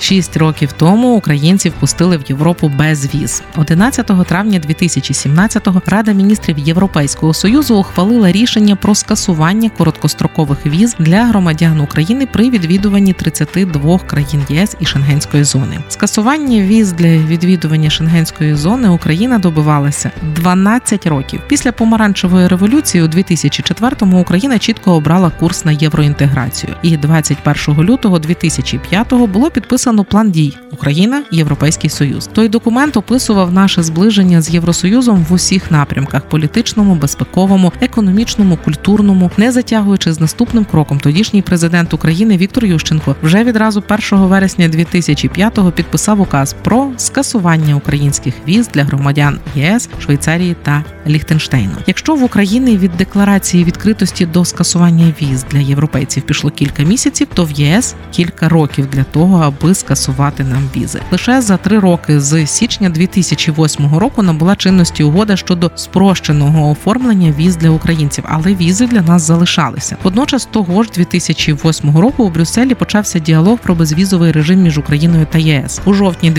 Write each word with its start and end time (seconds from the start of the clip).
Шість 0.00 0.36
років 0.36 0.72
тому 0.72 1.16
українців 1.16 1.72
пустили 1.80 2.16
в 2.16 2.22
Європу 2.28 2.68
без 2.68 3.14
віз. 3.14 3.42
11 3.56 4.06
травня 4.26 4.60
2017-го 4.68 5.82
Рада 5.86 6.12
міністрів 6.12 6.58
Європейського 6.58 7.34
союзу 7.34 7.76
ухвалила 7.76 8.32
рішення 8.32 8.76
про 8.76 8.94
скасування 8.94 9.70
короткострокових 9.78 10.66
віз 10.66 10.96
для 10.98 11.24
громадян 11.24 11.80
України 11.80 12.26
при 12.32 12.50
відвідуванні 12.50 13.12
32 13.12 13.98
країн 13.98 14.42
ЄС 14.48 14.76
і 14.80 14.84
Шенгенської 14.84 15.44
зони. 15.44 15.78
Скасування 15.88 16.62
віз 16.62 16.92
для 16.92 17.08
відвідування 17.08 17.90
Шенгенської 17.90 18.54
зони 18.54 18.88
Україна 18.88 19.38
добивалася 19.38 20.10
12 20.36 21.06
років. 21.06 21.40
Після 21.48 21.72
помаранчевої 21.72 22.48
революції 22.48 23.04
у 23.04 23.06
2004-му 23.06 24.20
Україна 24.20 24.58
чітко 24.58 24.92
обрала 24.92 25.30
курс 25.30 25.64
на 25.64 25.72
євроінтеграцію. 25.72 26.74
І 26.82 26.96
21 26.96 27.84
лютого 27.84 28.18
2005-го 28.18 29.26
було 29.26 29.50
підписано 29.50 29.87
підписано 29.88 30.04
план 30.04 30.30
дій 30.30 30.56
Україна 30.72 31.22
Європейський 31.30 31.90
Союз. 31.90 32.26
Той 32.32 32.48
документ 32.48 32.96
описував 32.96 33.52
наше 33.52 33.82
зближення 33.82 34.42
з 34.42 34.50
Євросоюзом 34.50 35.26
в 35.28 35.32
усіх 35.32 35.70
напрямках: 35.70 36.22
політичному, 36.22 36.94
безпековому, 36.94 37.72
економічному, 37.80 38.58
культурному, 38.64 39.30
не 39.36 39.52
затягуючи 39.52 40.12
з 40.12 40.20
наступним 40.20 40.64
кроком. 40.64 41.00
Тодішній 41.00 41.42
президент 41.42 41.94
України 41.94 42.36
Віктор 42.36 42.64
Ющенко 42.64 43.16
вже 43.22 43.44
відразу 43.44 43.82
1 44.12 44.26
вересня 44.26 44.68
2005-го 44.68 45.72
підписав 45.72 46.20
указ 46.20 46.54
про 46.64 46.87
скасування 47.00 47.74
українських 47.74 48.34
віз 48.48 48.68
для 48.68 48.84
громадян 48.84 49.40
ЄС, 49.54 49.88
Швейцарії 50.00 50.56
та 50.62 50.84
Ліхтенштейну. 51.06 51.72
Якщо 51.86 52.14
в 52.14 52.22
Україні 52.22 52.76
від 52.76 52.96
декларації 52.96 53.64
відкритості 53.64 54.26
до 54.26 54.44
скасування 54.44 55.12
віз 55.22 55.44
для 55.50 55.58
європейців 55.58 56.22
пішло 56.22 56.50
кілька 56.50 56.82
місяців, 56.82 57.28
то 57.34 57.44
в 57.44 57.50
ЄС 57.50 57.94
кілька 58.10 58.48
років 58.48 58.86
для 58.86 59.04
того, 59.04 59.38
аби 59.38 59.74
скасувати 59.74 60.44
нам 60.44 60.70
візи. 60.76 61.00
Лише 61.12 61.40
за 61.40 61.56
три 61.56 61.78
роки 61.78 62.20
з 62.20 62.46
січня 62.46 62.90
2008 62.90 63.96
року 63.98 64.22
набула 64.22 64.56
чинності 64.56 65.02
угода 65.02 65.36
щодо 65.36 65.70
спрощеного 65.74 66.70
оформлення 66.70 67.34
віз 67.38 67.56
для 67.56 67.70
українців, 67.70 68.24
але 68.28 68.54
візи 68.54 68.86
для 68.86 69.02
нас 69.02 69.22
залишалися. 69.22 69.96
Водночас 70.02 70.44
того 70.44 70.82
ж 70.82 70.90
2008 70.94 71.98
року 71.98 72.24
у 72.24 72.30
Брюсселі 72.30 72.74
почався 72.74 73.18
діалог 73.18 73.58
про 73.58 73.74
безвізовий 73.74 74.32
режим 74.32 74.62
між 74.62 74.78
Україною 74.78 75.26
та 75.32 75.38
ЄС. 75.38 75.80
У 75.84 75.94
жовтні 75.94 76.30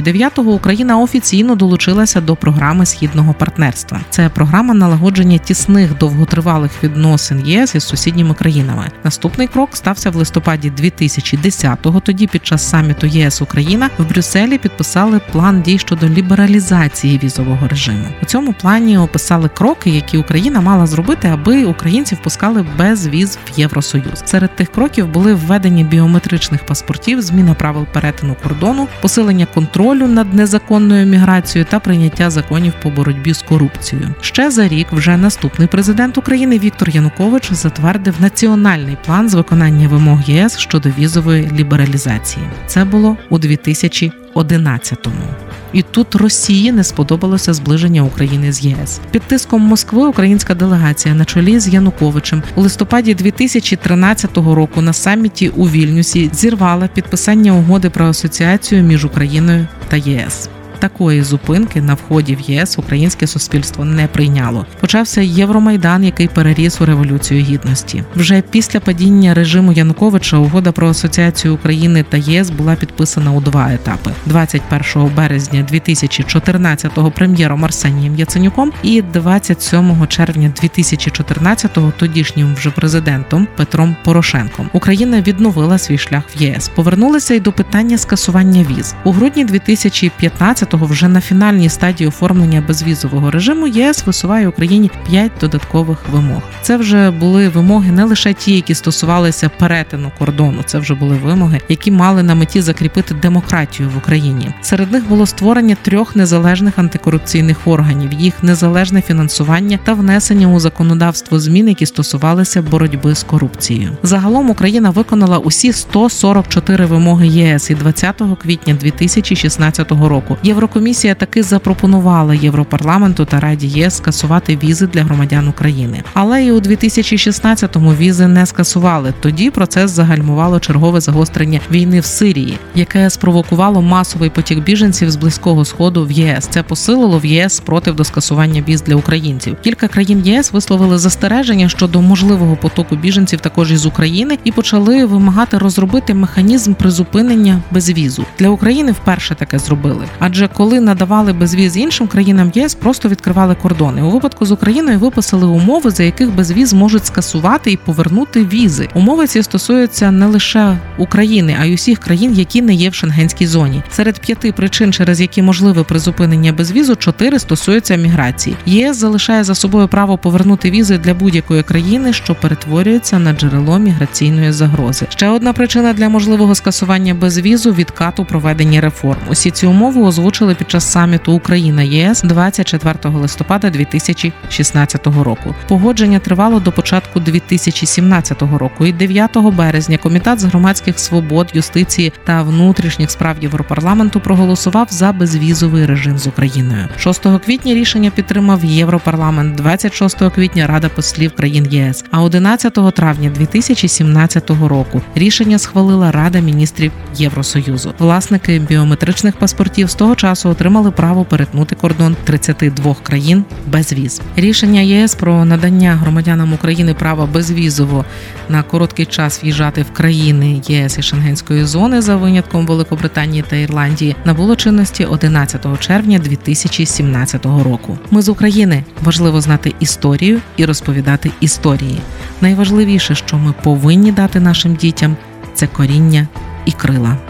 2009-го 0.00 0.52
Україна 0.52 0.98
офіційно 0.98 1.54
долучилася 1.54 2.20
до 2.20 2.36
програми 2.36 2.86
східного 2.86 3.34
партнерства. 3.34 4.00
Це 4.10 4.28
програма 4.28 4.74
налагодження 4.74 5.38
тісних 5.38 5.98
довготривалих 5.98 6.84
відносин 6.84 7.46
ЄС 7.46 7.74
із 7.74 7.84
сусідніми 7.84 8.34
країнами. 8.34 8.90
Наступний 9.04 9.46
крок 9.46 9.76
стався 9.76 10.10
в 10.10 10.16
листопаді 10.16 10.70
2010-го, 10.70 12.00
Тоді 12.00 12.26
під 12.26 12.46
час 12.46 12.70
саміту 12.70 13.06
ЄС 13.06 13.42
Україна 13.42 13.90
в 13.98 14.08
Брюсселі 14.08 14.58
підписали 14.58 15.20
план 15.32 15.62
дій 15.62 15.78
щодо 15.78 16.08
лібералізації 16.08 17.20
візового 17.22 17.68
режиму. 17.68 18.04
У 18.22 18.26
цьому 18.26 18.52
плані 18.52 18.98
описали 18.98 19.48
кроки, 19.48 19.90
які 19.90 20.18
Україна 20.18 20.60
мала 20.60 20.86
зробити, 20.86 21.28
аби 21.28 21.64
українців 21.64 22.18
пускали 22.22 22.66
без 22.78 23.08
віз 23.08 23.38
в 23.56 23.60
Євросоюз. 23.60 24.22
Серед 24.24 24.56
тих 24.56 24.72
кроків 24.72 25.08
були 25.08 25.34
введення 25.34 25.84
біометричних 25.84 26.66
паспортів, 26.66 27.22
зміна 27.22 27.54
правил 27.54 27.86
перетину 27.92 28.36
кордону, 28.42 28.88
посилення 29.00 29.46
контролю 29.46 29.89
над 29.94 30.34
незаконною 30.34 31.06
міграцією 31.06 31.66
та 31.70 31.80
прийняття 31.80 32.30
законів 32.30 32.72
по 32.82 32.90
боротьбі 32.90 33.34
з 33.34 33.42
корупцією. 33.42 34.14
Ще 34.20 34.50
за 34.50 34.68
рік 34.68 34.86
вже 34.92 35.16
наступний 35.16 35.68
президент 35.68 36.18
України 36.18 36.58
Віктор 36.58 36.90
Янукович 36.90 37.52
затвердив 37.52 38.14
національний 38.20 38.96
план 39.06 39.28
з 39.28 39.34
виконання 39.34 39.88
вимог 39.88 40.20
ЄС 40.26 40.58
щодо 40.58 40.88
візової 40.98 41.50
лібералізації. 41.58 42.46
Це 42.66 42.84
було 42.84 43.16
у 43.30 43.38
2011-му. 43.38 45.24
І 45.72 45.82
тут 45.82 46.14
Росії 46.14 46.72
не 46.72 46.84
сподобалося 46.84 47.54
зближення 47.54 48.02
України 48.02 48.52
з 48.52 48.64
ЄС. 48.64 49.00
Під 49.10 49.22
тиском 49.22 49.62
Москви 49.62 50.06
українська 50.06 50.54
делегація 50.54 51.14
на 51.14 51.24
чолі 51.24 51.60
з 51.60 51.68
Януковичем 51.68 52.42
у 52.54 52.60
листопаді 52.60 53.14
2013 53.14 54.36
року 54.36 54.80
на 54.80 54.92
саміті 54.92 55.48
у 55.48 55.68
Вільнюсі 55.68 56.30
зірвала 56.32 56.88
підписання 56.88 57.52
угоди 57.52 57.90
про 57.90 58.06
асоціацію 58.06 58.82
між 58.82 59.04
Україною 59.04 59.66
та 59.90 59.96
ЄС. 59.96 60.48
Такої 60.80 61.22
зупинки 61.22 61.82
на 61.82 61.94
вході 61.94 62.36
в 62.36 62.40
ЄС 62.40 62.78
українське 62.78 63.26
суспільство 63.26 63.84
не 63.84 64.06
прийняло. 64.06 64.66
Почався 64.80 65.20
Євромайдан, 65.20 66.04
який 66.04 66.28
переріс 66.28 66.80
у 66.80 66.86
революцію 66.86 67.42
гідності. 67.42 68.04
Вже 68.16 68.42
після 68.50 68.80
падіння 68.80 69.34
режиму 69.34 69.72
Януковича 69.72 70.36
угода 70.36 70.72
про 70.72 70.88
асоціацію 70.88 71.54
України 71.54 72.04
та 72.08 72.16
ЄС 72.16 72.50
була 72.50 72.74
підписана 72.74 73.32
у 73.32 73.40
два 73.40 73.72
етапи: 73.72 74.10
21 74.26 75.10
березня 75.16 75.66
2014-го 75.72 77.10
прем'єром 77.10 77.64
Арсенієм 77.64 78.16
Яценюком 78.16 78.72
і 78.82 79.02
27 79.02 80.06
червня 80.06 80.52
2014-го 80.62 81.92
тодішнім 81.96 82.54
вже 82.54 82.70
президентом 82.70 83.48
Петром 83.56 83.96
Порошенком. 84.04 84.70
Україна 84.72 85.20
відновила 85.20 85.78
свій 85.78 85.98
шлях 85.98 86.22
в 86.36 86.42
ЄС. 86.42 86.70
Повернулися 86.74 87.34
й 87.34 87.40
до 87.40 87.52
питання 87.52 87.98
скасування 87.98 88.66
віз 88.70 88.94
у 89.04 89.12
грудні 89.12 89.44
2015 89.44 90.69
20 90.70 90.90
вже 90.90 91.08
на 91.08 91.20
фінальній 91.20 91.68
стадії 91.68 92.08
оформлення 92.08 92.64
безвізового 92.68 93.30
режиму 93.30 93.66
ЄС 93.66 94.06
висуває 94.06 94.48
Україні 94.48 94.90
п'ять 95.10 95.32
додаткових 95.40 95.98
вимог. 96.12 96.42
Це 96.62 96.76
вже 96.76 97.10
були 97.10 97.48
вимоги 97.48 97.92
не 97.92 98.04
лише 98.04 98.34
ті, 98.34 98.54
які 98.54 98.74
стосувалися 98.74 99.48
перетину 99.48 100.12
кордону. 100.18 100.62
Це 100.66 100.78
вже 100.78 100.94
були 100.94 101.16
вимоги, 101.16 101.60
які 101.68 101.90
мали 101.90 102.22
на 102.22 102.34
меті 102.34 102.60
закріпити 102.60 103.14
демократію 103.14 103.90
в 103.94 103.96
Україні. 103.96 104.54
Серед 104.62 104.92
них 104.92 105.08
було 105.08 105.26
створення 105.26 105.76
трьох 105.82 106.16
незалежних 106.16 106.78
антикорупційних 106.78 107.66
органів, 107.66 108.12
їх 108.12 108.42
незалежне 108.42 109.02
фінансування 109.02 109.78
та 109.84 109.94
внесення 109.94 110.46
у 110.46 110.60
законодавство 110.60 111.40
змін, 111.40 111.68
які 111.68 111.86
стосувалися 111.86 112.62
боротьби 112.62 113.14
з 113.14 113.22
корупцією. 113.22 113.90
Загалом 114.02 114.50
Україна 114.50 114.90
виконала 114.90 115.38
усі 115.38 115.72
144 115.72 116.86
вимоги 116.86 117.26
ЄС 117.26 117.70
і 117.70 117.74
20 117.74 118.22
квітня 118.42 118.74
2016 118.74 119.90
року. 119.90 120.36
Єврокомісія 120.60 121.14
таки 121.14 121.42
запропонувала 121.42 122.34
Європарламенту 122.34 123.24
та 123.24 123.40
Раді 123.40 123.66
ЄС 123.66 123.96
скасувати 123.96 124.58
візи 124.62 124.86
для 124.86 125.02
громадян 125.02 125.48
України. 125.48 126.02
Але 126.14 126.44
і 126.44 126.52
у 126.52 126.60
2016-му 126.60 127.94
візи 127.94 128.26
не 128.26 128.46
скасували. 128.46 129.14
Тоді 129.20 129.50
процес 129.50 129.90
загальмувало 129.90 130.60
чергове 130.60 131.00
загострення 131.00 131.60
війни 131.70 132.00
в 132.00 132.04
Сирії, 132.04 132.58
яке 132.74 133.10
спровокувало 133.10 133.82
масовий 133.82 134.30
потік 134.30 134.58
біженців 134.58 135.10
з 135.10 135.16
близького 135.16 135.64
сходу 135.64 136.06
в 136.06 136.10
ЄС. 136.10 136.46
Це 136.50 136.62
посилило 136.62 137.18
в 137.18 137.26
ЄС 137.26 137.54
спротив 137.54 137.96
до 137.96 138.04
скасування 138.04 138.64
віз 138.68 138.82
для 138.82 138.94
українців. 138.94 139.56
Кілька 139.62 139.88
країн 139.88 140.22
ЄС 140.24 140.52
висловили 140.52 140.98
застереження 140.98 141.68
щодо 141.68 142.02
можливого 142.02 142.56
потоку 142.56 142.96
біженців 142.96 143.40
також 143.40 143.72
із 143.72 143.86
України 143.86 144.38
і 144.44 144.52
почали 144.52 145.04
вимагати 145.04 145.58
розробити 145.58 146.14
механізм 146.14 146.74
призупинення 146.74 147.62
безвізу 147.70 148.24
для 148.38 148.48
України. 148.48 148.92
Вперше 148.92 149.34
таке 149.34 149.58
зробили. 149.58 150.04
Адже 150.18 150.49
коли 150.54 150.80
надавали 150.80 151.32
безвіз 151.32 151.76
іншим 151.76 152.06
країнам 152.06 152.52
ЄС, 152.54 152.74
просто 152.74 153.08
відкривали 153.08 153.54
кордони. 153.62 154.02
У 154.02 154.10
випадку 154.10 154.46
з 154.46 154.52
Україною 154.52 154.98
виписали 154.98 155.46
умови, 155.46 155.90
за 155.90 156.02
яких 156.02 156.34
безвіз 156.34 156.72
можуть 156.72 157.06
скасувати 157.06 157.72
і 157.72 157.76
повернути 157.76 158.44
візи. 158.44 158.88
Умови 158.94 159.26
ці 159.26 159.42
стосуються 159.42 160.10
не 160.10 160.26
лише 160.26 160.78
України, 160.98 161.56
а 161.60 161.64
й 161.64 161.74
усіх 161.74 161.98
країн, 161.98 162.34
які 162.34 162.62
не 162.62 162.74
є 162.74 162.90
в 162.90 162.94
шенгенській 162.94 163.46
зоні. 163.46 163.82
Серед 163.90 164.20
п'яти 164.20 164.52
причин, 164.52 164.92
через 164.92 165.20
які 165.20 165.42
можливе 165.42 165.82
призупинення 165.82 166.52
безвізу, 166.52 166.96
чотири 166.96 167.38
стосуються 167.38 167.96
міграції. 167.96 168.56
ЄС 168.66 168.96
залишає 168.96 169.44
за 169.44 169.54
собою 169.54 169.88
право 169.88 170.18
повернути 170.18 170.70
візи 170.70 170.98
для 170.98 171.14
будь-якої 171.14 171.62
країни, 171.62 172.12
що 172.12 172.34
перетворюється 172.34 173.18
на 173.18 173.32
джерело 173.32 173.78
міграційної 173.78 174.52
загрози. 174.52 175.06
Ще 175.08 175.28
одна 175.28 175.52
причина 175.52 175.92
для 175.92 176.08
можливого 176.08 176.54
скасування 176.54 177.14
безвізу 177.14 177.72
відкату 177.72 178.24
проведення 178.24 178.80
реформ. 178.80 179.20
Усі 179.28 179.50
ці 179.50 179.66
умови 179.66 180.02
озвучені 180.02 180.39
озвучили 180.40 180.54
під 180.54 180.70
час 180.70 180.92
саміту 180.92 181.32
Україна 181.32 181.82
ЄС 181.82 182.22
24 182.22 182.94
листопада 183.04 183.70
2016 183.70 185.06
року. 185.06 185.54
Погодження 185.68 186.18
тривало 186.18 186.60
до 186.60 186.72
початку 186.72 187.20
2017 187.20 188.42
року. 188.42 188.86
І 188.86 188.92
9 188.92 189.36
березня 189.36 189.98
комітет 189.98 190.40
з 190.40 190.44
громадських 190.44 190.98
свобод, 190.98 191.50
юстиції 191.54 192.12
та 192.24 192.42
внутрішніх 192.42 193.10
справ 193.10 193.36
Європарламенту 193.40 194.20
проголосував 194.20 194.86
за 194.90 195.12
безвізовий 195.12 195.86
режим 195.86 196.18
з 196.18 196.26
Україною. 196.26 196.88
6 196.98 197.26
квітня 197.44 197.74
рішення 197.74 198.10
підтримав 198.10 198.64
Європарламент, 198.64 199.54
26 199.54 200.30
квітня 200.34 200.66
Рада 200.66 200.88
послів 200.88 201.32
країн 201.32 201.66
ЄС. 201.70 202.04
А 202.10 202.22
11 202.22 202.94
травня 202.94 203.30
2017 203.30 204.50
року 204.50 205.02
рішення 205.14 205.58
схвалила 205.58 206.12
Рада 206.12 206.40
міністрів 206.40 206.92
Євросоюзу. 207.16 207.94
Власники 207.98 208.58
біометричних 208.58 209.36
паспортів 209.36 209.90
з 209.90 209.94
того 209.94 210.14
часу 210.14 210.29
часу 210.30 210.48
отримали 210.48 210.90
право 210.90 211.24
перетнути 211.24 211.74
кордон 211.74 212.16
32 212.24 212.94
країн 213.02 213.44
без 213.66 213.92
віз. 213.92 214.20
Рішення 214.36 214.80
ЄС 214.80 215.14
про 215.14 215.44
надання 215.44 215.94
громадянам 215.94 216.52
України 216.52 216.94
права 216.94 217.26
безвізово 217.26 218.04
на 218.48 218.62
короткий 218.62 219.06
час 219.06 219.44
в'їжджати 219.44 219.82
в 219.82 219.92
країни 219.92 220.62
ЄС 220.68 220.98
і 220.98 221.02
Шенгенської 221.02 221.64
зони 221.64 222.00
за 222.02 222.16
винятком 222.16 222.66
Великобританії 222.66 223.44
та 223.48 223.56
Ірландії 223.56 224.16
набуло 224.24 224.56
чинності 224.56 225.04
11 225.04 225.80
червня 225.80 226.18
2017 226.18 227.44
року. 227.44 227.98
Ми 228.10 228.22
з 228.22 228.28
України 228.28 228.84
важливо 229.02 229.40
знати 229.40 229.74
історію 229.80 230.40
і 230.56 230.64
розповідати 230.64 231.30
історії. 231.40 232.00
Найважливіше, 232.40 233.14
що 233.14 233.38
ми 233.38 233.54
повинні 233.62 234.12
дати 234.12 234.40
нашим 234.40 234.74
дітям, 234.74 235.16
це 235.54 235.66
коріння 235.66 236.28
і 236.66 236.72
крила. 236.72 237.29